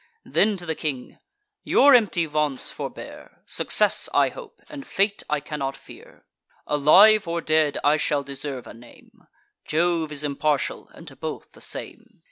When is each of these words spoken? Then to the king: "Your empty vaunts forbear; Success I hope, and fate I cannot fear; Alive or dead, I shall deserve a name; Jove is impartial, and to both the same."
Then 0.25 0.57
to 0.57 0.65
the 0.65 0.73
king: 0.73 1.19
"Your 1.63 1.93
empty 1.93 2.25
vaunts 2.25 2.71
forbear; 2.71 3.43
Success 3.45 4.09
I 4.15 4.29
hope, 4.29 4.59
and 4.67 4.87
fate 4.87 5.21
I 5.29 5.39
cannot 5.39 5.77
fear; 5.77 6.25
Alive 6.65 7.27
or 7.27 7.39
dead, 7.39 7.77
I 7.83 7.97
shall 7.97 8.23
deserve 8.23 8.65
a 8.65 8.73
name; 8.73 9.27
Jove 9.63 10.11
is 10.11 10.23
impartial, 10.23 10.89
and 10.95 11.07
to 11.07 11.15
both 11.15 11.51
the 11.51 11.61
same." 11.61 12.19